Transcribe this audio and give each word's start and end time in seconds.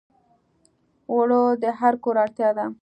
اوړه 1.11 1.41
د 1.61 1.65
هر 1.79 1.93
کور 2.03 2.15
اړتیا 2.23 2.49
ده 2.57 2.65